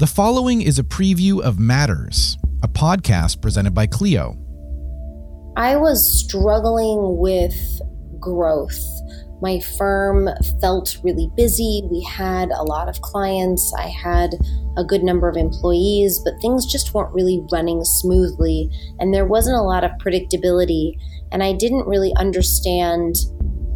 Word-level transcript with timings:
The 0.00 0.06
following 0.06 0.62
is 0.62 0.78
a 0.78 0.82
preview 0.82 1.42
of 1.42 1.60
Matters, 1.60 2.38
a 2.62 2.68
podcast 2.68 3.42
presented 3.42 3.74
by 3.74 3.86
Clio. 3.86 4.34
I 5.58 5.76
was 5.76 6.00
struggling 6.24 7.18
with 7.18 7.82
growth. 8.18 8.80
My 9.42 9.60
firm 9.76 10.30
felt 10.58 10.96
really 11.04 11.28
busy. 11.36 11.82
We 11.90 12.02
had 12.04 12.48
a 12.48 12.62
lot 12.62 12.88
of 12.88 13.02
clients. 13.02 13.74
I 13.76 13.88
had 13.88 14.30
a 14.78 14.84
good 14.84 15.02
number 15.02 15.28
of 15.28 15.36
employees, 15.36 16.18
but 16.24 16.40
things 16.40 16.64
just 16.64 16.94
weren't 16.94 17.12
really 17.12 17.44
running 17.52 17.84
smoothly. 17.84 18.70
And 19.00 19.12
there 19.12 19.26
wasn't 19.26 19.58
a 19.58 19.62
lot 19.62 19.84
of 19.84 19.90
predictability. 20.02 20.94
And 21.30 21.42
I 21.42 21.52
didn't 21.52 21.86
really 21.86 22.14
understand 22.16 23.16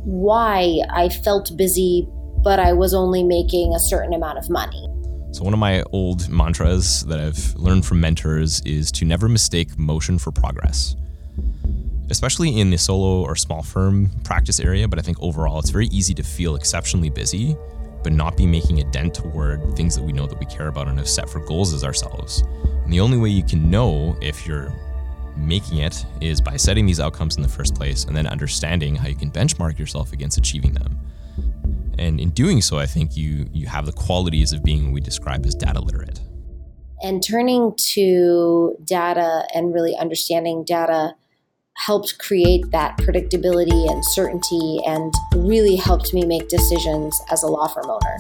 why 0.05 0.79
I 0.89 1.11
felt 1.11 1.55
busy, 1.55 2.09
but 2.43 2.59
I 2.59 2.73
was 2.73 2.95
only 2.95 3.23
making 3.23 3.75
a 3.75 3.79
certain 3.79 4.15
amount 4.15 4.39
of 4.39 4.49
money. 4.49 4.89
So, 5.35 5.43
one 5.43 5.53
of 5.53 5.59
my 5.59 5.83
old 5.93 6.29
mantras 6.29 7.05
that 7.07 7.19
I've 7.19 7.57
learned 7.57 7.85
from 7.85 8.01
mentors 8.01 8.61
is 8.61 8.93
to 8.93 9.05
never 9.05 9.29
mistake 9.29 9.77
motion 9.77 10.19
for 10.19 10.31
progress 10.31 10.95
especially 12.11 12.61
in 12.61 12.71
the 12.71 12.79
solo 12.79 13.23
or 13.23 13.35
small 13.37 13.63
firm 13.63 14.11
practice 14.25 14.61
area, 14.61 14.87
but 14.87 14.99
I 14.99 15.03
think 15.03 15.21
overall 15.21 15.59
it's 15.59 15.71
very 15.71 15.87
easy 15.87 16.15
to 16.15 16.23
feel 16.23 16.55
exceptionally 16.55 17.11
busy, 17.11 17.57
but 18.03 18.13
not 18.13 18.37
be 18.37 18.47
making 18.47 18.81
a 18.81 18.85
dent 18.91 19.15
toward 19.15 19.75
things 19.77 19.97
that 19.97 20.03
we 20.03 20.13
know 20.13 20.27
that 20.27 20.39
we 20.39 20.47
care 20.47 20.69
about 20.69 20.89
and 20.89 20.99
have 20.99 21.09
set 21.09 21.29
for 21.29 21.41
goals 21.41 21.73
as 21.73 21.85
ourselves. 21.85 22.43
And 22.85 22.93
the 22.93 23.01
only 23.01 23.17
way 23.17 23.31
you 23.31 23.43
can 23.43 23.71
know 23.71 24.17
if 24.21 24.47
you're 24.47 24.73
making 25.37 25.79
it 25.79 26.05
is 26.21 26.41
by 26.41 26.57
setting 26.57 26.87
these 26.87 27.01
outcomes 27.01 27.37
in 27.37 27.43
the 27.43 27.49
first 27.49 27.75
place 27.75 28.05
and 28.05 28.17
then 28.17 28.27
understanding 28.27 28.95
how 28.95 29.09
you 29.09 29.17
can 29.17 29.31
benchmark 29.31 29.79
yourself 29.79 30.13
against 30.13 30.39
achieving 30.39 30.73
them. 30.75 30.99
And 31.99 32.21
in 32.21 32.31
doing 32.31 32.61
so, 32.61 32.79
I 32.79 32.87
think 32.87 33.17
you 33.17 33.49
you 33.53 33.67
have 33.67 33.87
the 33.87 33.93
qualities 33.93 34.53
of 34.53 34.63
being 34.63 34.87
what 34.87 34.95
we 34.95 35.01
describe 35.01 35.47
as 35.47 35.55
data 35.55 35.81
literate. 35.81 36.21
And 37.03 37.23
turning 37.23 37.75
to 37.93 38.77
data 38.85 39.47
and 39.55 39.75
really 39.75 39.97
understanding 39.97 40.65
data 40.65 41.15
helped 41.77 42.19
create 42.19 42.71
that 42.71 42.97
predictability 42.99 43.91
and 43.91 44.05
certainty 44.05 44.81
and 44.87 45.13
really 45.35 45.77
helped 45.77 46.15
me 46.15 46.25
make 46.25 46.49
decisions 46.49 47.21
as 47.31 47.43
a 47.43 47.47
law 47.47 47.67
firm 47.69 47.91
owner. 47.91 48.17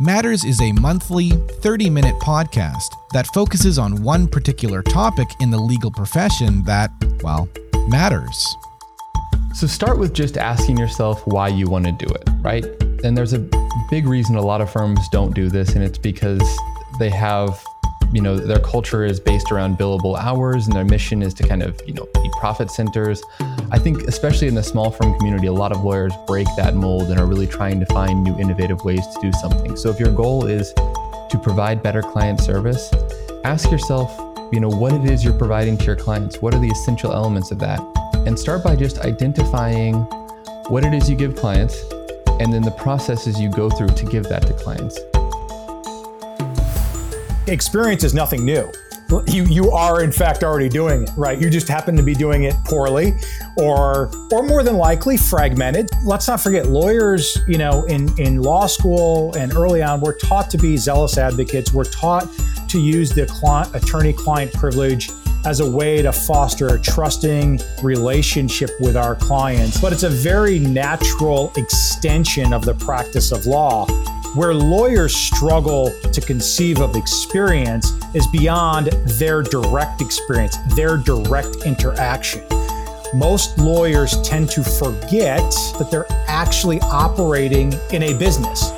Matters 0.00 0.44
is 0.44 0.60
a 0.60 0.72
monthly 0.72 1.30
30 1.30 1.88
minute 1.88 2.16
podcast 2.16 2.88
that 3.12 3.26
focuses 3.28 3.78
on 3.78 4.02
one 4.02 4.26
particular 4.26 4.82
topic 4.82 5.28
in 5.40 5.50
the 5.50 5.58
legal 5.58 5.90
profession 5.90 6.64
that, 6.64 6.90
well, 7.22 7.48
matters. 7.88 8.56
So 9.54 9.68
start 9.68 10.00
with 10.00 10.14
just 10.14 10.36
asking 10.36 10.78
yourself 10.78 11.24
why 11.28 11.46
you 11.46 11.70
want 11.70 11.84
to 11.84 11.92
do 11.92 12.12
it, 12.12 12.28
right? 12.40 12.64
And 13.04 13.16
there's 13.16 13.34
a 13.34 13.48
big 13.88 14.04
reason 14.04 14.34
a 14.34 14.42
lot 14.42 14.60
of 14.60 14.68
firms 14.68 15.08
don't 15.10 15.32
do 15.32 15.48
this, 15.48 15.76
and 15.76 15.84
it's 15.84 15.96
because 15.96 16.42
they 16.98 17.08
have 17.10 17.64
you 18.12 18.20
know 18.20 18.36
their 18.36 18.58
culture 18.58 19.04
is 19.04 19.20
based 19.20 19.52
around 19.52 19.78
billable 19.78 20.18
hours 20.18 20.66
and 20.66 20.74
their 20.74 20.84
mission 20.84 21.22
is 21.22 21.32
to 21.34 21.46
kind 21.46 21.62
of 21.62 21.80
you 21.86 21.94
know 21.94 22.04
be 22.14 22.30
profit 22.40 22.68
centers. 22.68 23.22
I 23.70 23.78
think 23.78 24.02
especially 24.02 24.48
in 24.48 24.56
the 24.56 24.62
small 24.62 24.90
firm 24.90 25.16
community 25.18 25.46
a 25.46 25.52
lot 25.52 25.70
of 25.70 25.84
lawyers 25.84 26.12
break 26.26 26.48
that 26.56 26.74
mold 26.74 27.04
and 27.04 27.20
are 27.20 27.26
really 27.26 27.46
trying 27.46 27.78
to 27.78 27.86
find 27.86 28.24
new 28.24 28.36
innovative 28.40 28.84
ways 28.84 29.06
to 29.06 29.20
do 29.22 29.32
something. 29.40 29.76
So 29.76 29.88
if 29.88 30.00
your 30.00 30.12
goal 30.12 30.46
is 30.46 30.72
to 30.72 31.40
provide 31.40 31.80
better 31.80 32.02
client 32.02 32.40
service 32.40 32.92
ask 33.44 33.70
yourself 33.70 34.12
you 34.52 34.58
know 34.60 34.68
what 34.68 34.92
it 34.92 35.08
is 35.08 35.24
you're 35.24 35.38
providing 35.38 35.78
to 35.78 35.84
your 35.84 35.96
clients. 35.96 36.42
What 36.42 36.54
are 36.54 36.60
the 36.60 36.70
essential 36.70 37.12
elements 37.12 37.50
of 37.52 37.60
that 37.60 37.93
and 38.26 38.38
start 38.38 38.62
by 38.64 38.76
just 38.76 38.98
identifying 39.00 39.94
what 40.68 40.84
it 40.84 40.94
is 40.94 41.08
you 41.10 41.16
give 41.16 41.36
clients 41.36 41.82
and 42.40 42.52
then 42.52 42.62
the 42.62 42.74
processes 42.78 43.40
you 43.40 43.50
go 43.50 43.70
through 43.70 43.88
to 43.88 44.06
give 44.06 44.24
that 44.24 44.42
to 44.42 44.52
clients 44.54 44.98
experience 47.46 48.04
is 48.04 48.14
nothing 48.14 48.44
new. 48.44 48.70
You 49.26 49.44
you 49.44 49.70
are 49.70 50.02
in 50.02 50.10
fact 50.10 50.42
already 50.42 50.68
doing 50.68 51.02
it, 51.02 51.10
right? 51.16 51.38
You 51.38 51.50
just 51.50 51.68
happen 51.68 51.94
to 51.96 52.02
be 52.02 52.14
doing 52.14 52.44
it 52.44 52.54
poorly 52.64 53.12
or 53.58 54.10
or 54.32 54.42
more 54.42 54.62
than 54.62 54.76
likely 54.76 55.18
fragmented. 55.18 55.90
Let's 56.04 56.26
not 56.26 56.40
forget 56.40 56.68
lawyers, 56.68 57.38
you 57.46 57.58
know, 57.58 57.84
in 57.84 58.08
in 58.18 58.40
law 58.40 58.66
school 58.66 59.34
and 59.36 59.54
early 59.54 59.82
on 59.82 60.00
we're 60.00 60.16
taught 60.16 60.48
to 60.50 60.58
be 60.58 60.76
zealous 60.78 61.18
advocates. 61.18 61.72
We're 61.72 61.84
taught 61.84 62.28
to 62.68 62.80
use 62.80 63.10
the 63.10 63.26
client, 63.26 63.74
attorney-client 63.74 64.52
privilege 64.54 65.10
as 65.44 65.60
a 65.60 65.70
way 65.70 66.02
to 66.02 66.12
foster 66.12 66.68
a 66.68 66.80
trusting 66.80 67.60
relationship 67.82 68.70
with 68.80 68.96
our 68.96 69.14
clients. 69.14 69.80
But 69.80 69.92
it's 69.92 70.02
a 70.02 70.08
very 70.08 70.58
natural 70.58 71.52
extension 71.56 72.52
of 72.52 72.64
the 72.64 72.74
practice 72.74 73.32
of 73.32 73.46
law 73.46 73.86
where 74.34 74.52
lawyers 74.52 75.14
struggle 75.14 75.92
to 76.12 76.20
conceive 76.20 76.80
of 76.80 76.96
experience 76.96 77.92
is 78.14 78.26
beyond 78.28 78.86
their 79.18 79.42
direct 79.42 80.00
experience, 80.00 80.56
their 80.74 80.96
direct 80.96 81.56
interaction. 81.64 82.42
Most 83.14 83.56
lawyers 83.58 84.20
tend 84.22 84.50
to 84.50 84.64
forget 84.64 85.38
that 85.78 85.88
they're 85.90 86.10
actually 86.26 86.80
operating 86.80 87.72
in 87.92 88.02
a 88.02 88.14
business. 88.18 88.72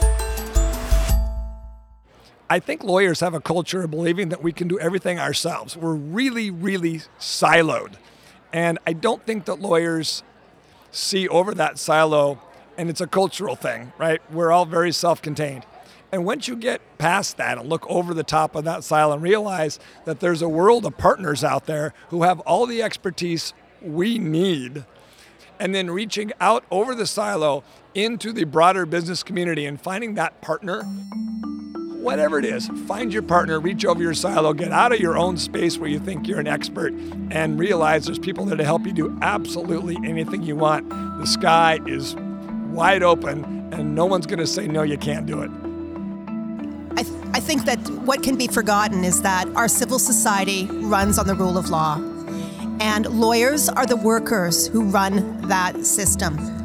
I 2.48 2.60
think 2.60 2.84
lawyers 2.84 3.20
have 3.20 3.34
a 3.34 3.40
culture 3.40 3.82
of 3.82 3.90
believing 3.90 4.28
that 4.28 4.42
we 4.42 4.52
can 4.52 4.68
do 4.68 4.78
everything 4.78 5.18
ourselves. 5.18 5.76
We're 5.76 5.94
really, 5.94 6.50
really 6.50 7.00
siloed. 7.18 7.94
And 8.52 8.78
I 8.86 8.92
don't 8.92 9.24
think 9.26 9.46
that 9.46 9.60
lawyers 9.60 10.22
see 10.92 11.26
over 11.28 11.54
that 11.54 11.78
silo 11.78 12.40
and 12.78 12.90
it's 12.90 13.00
a 13.00 13.06
cultural 13.06 13.56
thing, 13.56 13.92
right? 13.98 14.20
We're 14.30 14.52
all 14.52 14.66
very 14.66 14.92
self 14.92 15.22
contained. 15.22 15.64
And 16.12 16.24
once 16.24 16.46
you 16.46 16.56
get 16.56 16.80
past 16.98 17.36
that 17.38 17.58
and 17.58 17.68
look 17.68 17.86
over 17.88 18.14
the 18.14 18.22
top 18.22 18.54
of 18.54 18.64
that 18.64 18.84
silo 18.84 19.14
and 19.14 19.22
realize 19.22 19.78
that 20.04 20.20
there's 20.20 20.42
a 20.42 20.48
world 20.48 20.86
of 20.86 20.96
partners 20.96 21.42
out 21.42 21.66
there 21.66 21.92
who 22.08 22.22
have 22.22 22.40
all 22.40 22.66
the 22.66 22.82
expertise 22.82 23.52
we 23.82 24.18
need, 24.18 24.84
and 25.58 25.74
then 25.74 25.90
reaching 25.90 26.32
out 26.40 26.64
over 26.70 26.94
the 26.94 27.06
silo 27.06 27.64
into 27.94 28.32
the 28.32 28.44
broader 28.44 28.86
business 28.86 29.22
community 29.22 29.66
and 29.66 29.80
finding 29.80 30.14
that 30.14 30.40
partner, 30.40 30.84
whatever 32.06 32.38
it 32.38 32.44
is, 32.44 32.68
find 32.86 33.12
your 33.12 33.20
partner, 33.20 33.58
reach 33.58 33.84
over 33.84 34.00
your 34.00 34.14
silo, 34.14 34.52
get 34.52 34.70
out 34.70 34.92
of 34.92 35.00
your 35.00 35.18
own 35.18 35.36
space 35.36 35.76
where 35.76 35.90
you 35.90 35.98
think 35.98 36.28
you're 36.28 36.38
an 36.38 36.46
expert, 36.46 36.94
and 37.32 37.58
realize 37.58 38.04
there's 38.04 38.16
people 38.16 38.44
there 38.44 38.56
to 38.56 38.64
help 38.64 38.86
you 38.86 38.92
do 38.92 39.18
absolutely 39.22 39.96
anything 40.04 40.40
you 40.44 40.54
want. 40.54 40.88
The 40.88 41.26
sky 41.26 41.80
is 41.84 42.14
wide 42.70 43.02
open, 43.02 43.44
and 43.72 43.96
no 43.96 44.06
one's 44.06 44.24
going 44.24 44.38
to 44.38 44.46
say, 44.46 44.68
no, 44.68 44.84
you 44.84 44.96
can't 44.96 45.26
do 45.26 45.42
it. 45.42 45.50
I, 46.96 47.02
th- 47.02 47.24
I 47.34 47.40
think 47.40 47.64
that 47.64 47.80
what 48.04 48.22
can 48.22 48.36
be 48.36 48.46
forgotten 48.46 49.02
is 49.02 49.22
that 49.22 49.48
our 49.56 49.66
civil 49.66 49.98
society 49.98 50.66
runs 50.66 51.18
on 51.18 51.26
the 51.26 51.34
rule 51.34 51.58
of 51.58 51.70
law, 51.70 51.96
and 52.78 53.06
lawyers 53.06 53.68
are 53.68 53.84
the 53.84 53.96
workers 53.96 54.68
who 54.68 54.84
run 54.84 55.40
that 55.48 55.84
system. 55.84 56.55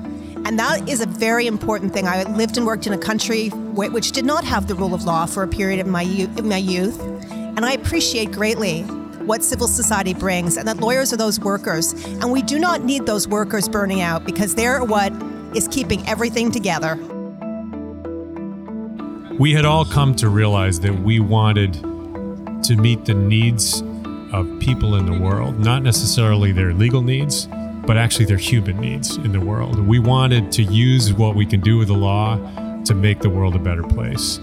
And 0.44 0.58
that 0.60 0.90
is 0.90 1.02
a 1.02 1.06
very 1.06 1.48
important 1.48 1.94
thing. 1.94 2.08
I 2.08 2.24
lived 2.24 2.58
and 2.58 2.66
worked 2.66 2.88
in 2.88 2.94
a 2.94 2.98
country 2.98 3.50
which 3.50 4.12
did 4.12 4.26
not 4.26 4.44
have 4.44 4.68
the 4.68 4.76
rule 4.76 4.94
of 4.94 5.04
law 5.04 5.26
for 5.26 5.44
a 5.44 5.48
period 5.48 5.80
of 5.80 5.88
my, 5.88 6.02
youth, 6.02 7.00
and 7.00 7.66
I 7.66 7.74
appreciate 7.74 8.32
greatly 8.32 8.82
what 9.22 9.44
civil 9.44 9.68
society 9.68 10.14
brings, 10.16 10.58
and 10.58 10.68
that 10.68 10.78
lawyers 10.78 11.14
are 11.14 11.18
those 11.18 11.40
workers. 11.40 11.94
And 12.06 12.32
we 12.32 12.42
do 12.42 12.58
not 12.58 12.84
need 12.84 13.06
those 13.06 13.28
workers 13.28 13.70
burning 13.70 14.02
out 14.02 14.26
because 14.26 14.56
they're 14.56 14.84
what 14.84 15.14
is 15.56 15.68
keeping 15.68 16.06
everything 16.08 16.52
together. 16.52 16.96
We 19.38 19.54
had 19.54 19.66
all 19.66 19.86
come 19.86 20.16
to 20.16 20.30
realize 20.30 20.80
that 20.80 21.00
we 21.02 21.20
wanted 21.20 21.74
to 22.64 22.76
meet 22.76 23.06
the 23.06 23.14
needs 23.14 23.82
of 24.34 24.50
people 24.60 24.96
in 24.96 25.06
the 25.06 25.20
world, 25.20 25.60
not 25.60 25.84
necessarily 25.84 26.52
their 26.52 26.74
legal 26.74 27.02
needs, 27.02 27.48
but 27.86 27.98
actually 27.98 28.26
their 28.26 28.38
human 28.38 28.80
needs 28.80 29.18
in 29.18 29.32
the 29.32 29.40
world. 29.40 29.80
We 29.80 30.00
wanted 30.00 30.52
to 30.54 30.64
use 30.64 31.14
what 31.14 31.36
we 31.36 31.46
can 31.46 31.62
do 31.62 31.78
with 31.78 31.88
the 31.88 31.96
law 31.96 32.38
to 32.86 32.94
make 32.94 33.20
the 33.20 33.30
world 33.30 33.56
a 33.56 33.60
better 33.60 33.84
place. 33.84 34.38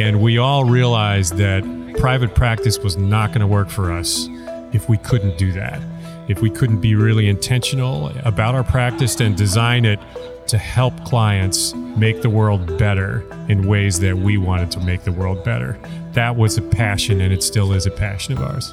And 0.00 0.22
we 0.22 0.38
all 0.38 0.64
realized 0.64 1.36
that 1.36 1.64
private 1.98 2.34
practice 2.34 2.78
was 2.78 2.96
not 2.96 3.28
going 3.28 3.40
to 3.40 3.46
work 3.46 3.68
for 3.68 3.92
us 3.92 4.28
if 4.72 4.88
we 4.88 4.96
couldn't 4.98 5.36
do 5.38 5.52
that 5.52 5.80
if 6.28 6.42
we 6.42 6.50
couldn't 6.50 6.80
be 6.80 6.94
really 6.94 7.28
intentional 7.28 8.08
about 8.24 8.54
our 8.54 8.62
practice 8.62 9.18
and 9.20 9.36
design 9.36 9.84
it 9.84 9.98
to 10.46 10.58
help 10.58 11.04
clients 11.04 11.74
make 11.74 12.22
the 12.22 12.30
world 12.30 12.78
better 12.78 13.24
in 13.48 13.66
ways 13.66 13.98
that 14.00 14.16
we 14.16 14.38
wanted 14.38 14.70
to 14.70 14.80
make 14.80 15.02
the 15.04 15.12
world 15.12 15.42
better. 15.42 15.78
That 16.12 16.36
was 16.36 16.56
a 16.56 16.62
passion, 16.62 17.20
and 17.20 17.32
it 17.32 17.42
still 17.42 17.72
is 17.72 17.86
a 17.86 17.90
passion 17.90 18.34
of 18.34 18.42
ours. 18.42 18.72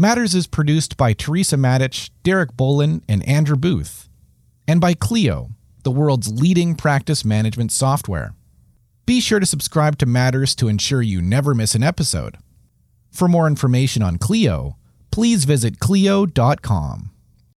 Matters 0.00 0.34
is 0.34 0.46
produced 0.46 0.96
by 0.96 1.12
Teresa 1.12 1.56
Matich, 1.56 2.08
Derek 2.22 2.52
Bolin, 2.52 3.02
and 3.06 3.22
Andrew 3.28 3.54
Booth, 3.54 4.08
and 4.66 4.80
by 4.80 4.94
Clio, 4.94 5.50
the 5.82 5.90
world's 5.90 6.32
leading 6.32 6.74
practice 6.74 7.22
management 7.22 7.70
software. 7.70 8.34
Be 9.04 9.20
sure 9.20 9.40
to 9.40 9.44
subscribe 9.44 9.98
to 9.98 10.06
Matters 10.06 10.54
to 10.54 10.68
ensure 10.68 11.02
you 11.02 11.20
never 11.20 11.54
miss 11.54 11.74
an 11.74 11.82
episode. 11.82 12.38
For 13.10 13.28
more 13.28 13.46
information 13.46 14.02
on 14.02 14.16
Clio, 14.16 14.78
please 15.10 15.44
visit 15.44 15.80
Clio.com. 15.80 17.09